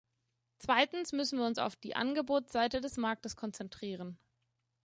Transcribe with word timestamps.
Zweitens 0.57 1.11
müssen 1.11 1.37
wir 1.37 1.45
uns 1.45 1.59
auf 1.59 1.75
die 1.75 1.95
Angebotsseite 1.95 2.81
des 2.81 2.97
Marktes 2.97 3.35
konzentrieren. 3.35 4.17